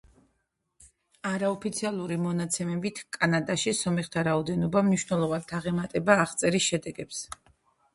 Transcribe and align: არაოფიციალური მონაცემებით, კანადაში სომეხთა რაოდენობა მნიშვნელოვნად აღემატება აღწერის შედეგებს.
არაოფიციალური 1.31 2.17
მონაცემებით, 2.23 3.03
კანადაში 3.19 3.77
სომეხთა 3.83 4.27
რაოდენობა 4.33 4.87
მნიშვნელოვნად 4.93 5.59
აღემატება 5.63 6.23
აღწერის 6.29 6.73
შედეგებს. 6.75 7.27